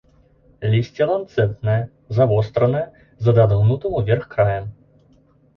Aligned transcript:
Лісце 0.71 1.05
ланцэтнае, 1.11 1.75
завостранае, 2.19 2.83
з 3.27 3.35
адагнутым 3.45 3.91
уверх 4.01 4.23
краем. 4.33 4.65